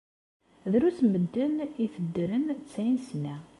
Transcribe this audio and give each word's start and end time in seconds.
Drus 0.71 0.97
n 1.01 1.07
medden 1.11 1.53
i 1.61 1.67
iteddren 1.83 2.43
tesɛin 2.61 2.97
sna. 3.07 3.35